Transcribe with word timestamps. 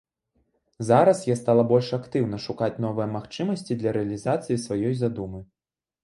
Зараз 0.87 1.19
я 1.25 1.33
стала 1.41 1.63
больш 1.71 1.89
актыўна 1.97 2.39
шукаць 2.45 2.79
новыя 2.85 3.07
магчымасці 3.17 3.77
для 3.81 3.93
рэалізацыі 3.97 4.57
сваёй 4.65 4.97
задумы. 5.03 5.43